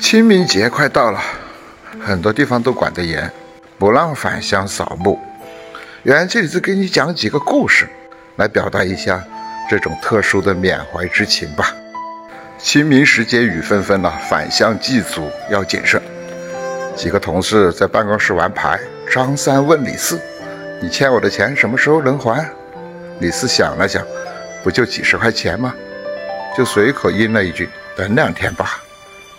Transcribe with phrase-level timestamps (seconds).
[0.00, 1.20] 清明节快到了，
[2.00, 3.28] 很多地方都管得严，
[3.76, 5.18] 不让返乡扫墓。
[6.04, 7.88] 元气里子给你讲几个故事，
[8.36, 9.22] 来表达一下
[9.68, 11.74] 这种特殊的缅怀之情吧。
[12.56, 16.00] 清明时节雨纷纷了，返乡祭祖要谨慎。
[16.94, 18.78] 几个同事在办公室玩牌，
[19.10, 20.20] 张三问李四
[20.80, 22.48] ：“你欠我的钱什么时候能还？”
[23.20, 24.06] 李四想了想，
[24.62, 25.74] 不就几十块钱吗？
[26.56, 28.82] 就随口应了一句：“等两天吧。”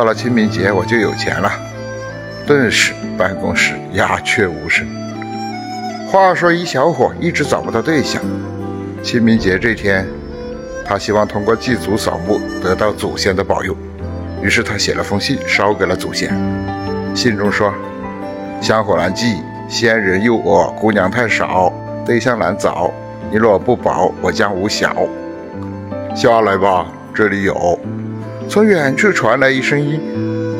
[0.00, 1.52] 到了清明节，我就有钱了。
[2.46, 4.88] 顿时办公室鸦雀无声。
[6.08, 8.18] 话说，一小伙一直找不到对象。
[9.02, 10.06] 清明节这天，
[10.86, 13.76] 他希望通过祭祖扫墓得到祖先的保佑，
[14.42, 16.34] 于是他写了封信烧给了祖先。
[17.14, 17.70] 信中说
[18.58, 21.70] ：“香火难祭，仙人诱我，姑娘太少，
[22.06, 22.90] 对象难找。
[23.30, 24.96] 你若不保，我将无小。
[26.14, 27.78] 下来吧，这里有。”
[28.50, 30.00] 从远处传来一声音，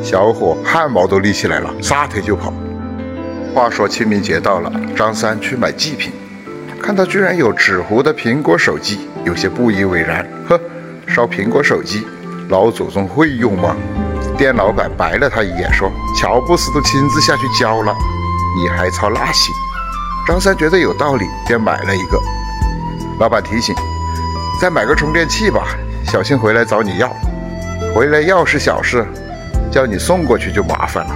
[0.01, 2.55] 小伙汗毛都立起来了，撒腿就跑。
[3.53, 6.13] 话说清明节到了，张三去买祭品，
[6.81, 10.25] 看到居然有纸糊的苹果手机，有些不以为然。
[10.49, 10.57] 呵，
[11.09, 12.07] 烧苹果手机，
[12.49, 13.75] 老祖宗会用吗？
[14.39, 17.93] 店老板白了他一眼，说：“乔布斯都亲自下去教了，
[18.57, 19.53] 你还操那心？”
[20.29, 22.21] 张三觉得有道理，便买了一个。
[23.19, 23.75] 老板提醒
[24.63, 27.13] ：“再买个充电器吧，小心回来找你要。”
[27.95, 29.07] 回来要是小事，
[29.71, 31.15] 叫你送过去就麻烦了。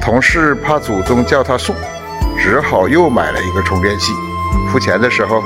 [0.00, 1.74] 同事怕祖宗叫他送，
[2.38, 4.12] 只好又买了一个充电器。
[4.70, 5.42] 付钱的时候，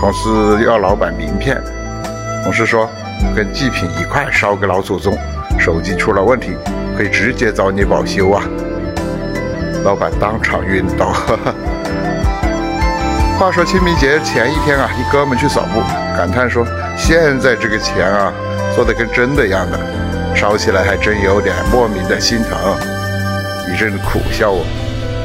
[0.00, 1.62] 同事要老板名片，
[2.42, 2.88] 同事说
[3.34, 5.16] 跟祭品一块烧给老祖宗。
[5.58, 6.56] 手机出了问题，
[6.96, 8.42] 可以直接找你保修啊。
[9.84, 11.12] 老板当场晕倒。
[13.38, 15.80] 话说清明节前一天啊，一哥们去扫墓，
[16.16, 18.32] 感叹说：“现在这个钱啊。”
[18.74, 19.78] 做的跟真的样的，
[20.34, 22.76] 烧起来还真有点莫名的心疼，
[23.72, 24.64] 一阵苦笑哦。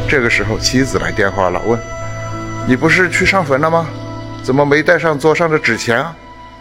[0.09, 1.79] 这个时候妻子来电话了，问
[2.67, 3.87] ：“你不是去上坟了吗？
[4.43, 6.15] 怎么没带上桌上的纸钱啊？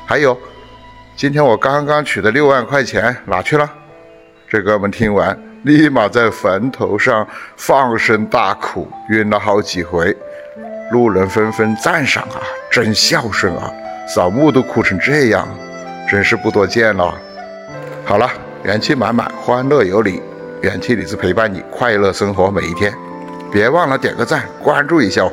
[0.06, 0.36] 还有，
[1.16, 3.68] 今天我刚刚取的六万块钱哪去了？”
[4.48, 10.16] 这哥们听完，立马在坟头上放声大哭，晕了好几回。
[10.92, 12.38] 路人纷纷赞赏啊，
[12.70, 13.72] 真孝顺啊，
[14.08, 15.48] 扫墓都哭成这样。
[16.08, 17.14] 真是不多见了。
[18.04, 18.30] 好了，
[18.64, 20.22] 元气满满，欢乐有礼，
[20.62, 22.92] 元气李子陪伴你快乐生活每一天。
[23.52, 25.32] 别忘了点个赞，关注一下哦。